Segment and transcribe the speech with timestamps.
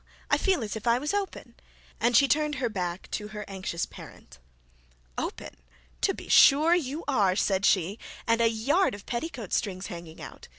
[0.31, 1.53] I feel as if I was open;'
[1.99, 4.39] and she turned her back to her anxious parent.
[5.15, 5.57] 'Open!
[6.01, 10.47] To be sure you are,' said she, 'and a yard of petticoat strings hanging out.